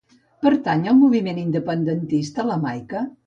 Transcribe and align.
Pertany 0.45 0.85
al 0.91 0.97
moviment 1.01 1.43
independentista 1.43 2.47
la 2.51 2.61
Maica? 2.67 3.05